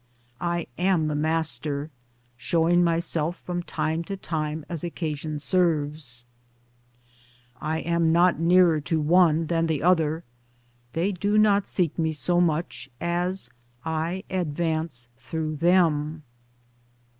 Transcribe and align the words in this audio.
I 0.39 0.65
am 0.79 1.09
the 1.09 1.13
Master, 1.15 1.91
showing 2.35 2.83
myself 2.83 3.37
from 3.37 3.61
time 3.61 4.03
to 4.05 4.17
time 4.17 4.65
as 4.67 4.83
occasion 4.83 5.37
serves. 5.37 6.25
Towards 7.59 7.83
Democracy 7.83 7.91
109 7.91 7.93
I 7.93 7.95
am 8.07 8.11
not 8.11 8.39
nearer 8.39 8.81
to 8.81 8.99
one 8.99 9.45
than 9.45 9.67
the 9.67 9.83
other; 9.83 10.23
they 10.93 11.11
do 11.11 11.37
not 11.37 11.67
seek 11.67 11.99
me 11.99 12.13
so 12.13 12.41
much 12.41 12.89
as 12.99 13.51
I 13.85 14.23
advance 14.31 15.09
through 15.19 15.57
them. 15.57 16.23